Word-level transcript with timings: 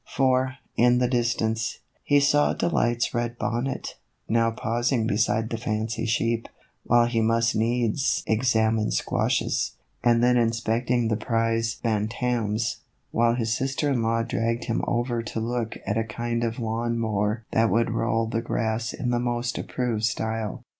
For, 0.17 0.55
in 0.75 0.97
the 0.97 1.07
distance, 1.07 1.77
he 2.03 2.19
saw 2.19 2.53
Delight's 2.53 3.13
red 3.13 3.37
bonnet, 3.37 3.97
now 4.27 4.49
pausing 4.49 5.05
beside 5.05 5.51
the 5.51 5.59
fancy 5.59 6.07
sheep, 6.07 6.49
while 6.83 7.05
he 7.05 7.21
must 7.21 7.55
needs 7.55 8.23
examine 8.25 8.89
squashes, 8.89 9.73
and 10.03 10.23
then 10.23 10.37
inspecting 10.37 11.07
the 11.09 11.17
prize 11.17 11.75
bantams, 11.75 12.77
while 13.11 13.35
his 13.35 13.55
sister 13.55 13.91
in 13.91 14.01
law 14.01 14.23
dragged 14.23 14.63
him 14.63 14.83
over 14.87 15.21
to 15.21 15.39
look 15.39 15.77
at 15.85 15.99
a 15.99 16.03
kind 16.03 16.43
of 16.43 16.57
lawn 16.57 16.97
mower 16.97 17.45
that 17.51 17.69
would 17.69 17.91
roll 17.91 18.25
the 18.25 18.41
grass 18.41 18.93
in 18.93 19.11
the 19.11 19.19
most 19.19 19.59
approved 19.59 20.05
style. 20.05 20.63